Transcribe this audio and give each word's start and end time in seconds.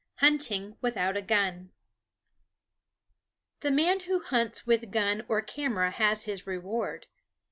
HUNTING 0.15 0.77
WITHOUT 0.81 1.15
A 1.15 1.21
GUN 1.21 1.73
The 3.59 3.69
man 3.69 3.99
who 3.99 4.19
hunts 4.19 4.65
with 4.65 4.89
gun 4.91 5.23
or 5.27 5.43
camera 5.43 5.91
has 5.91 6.23
his 6.23 6.47
reward. 6.47 7.05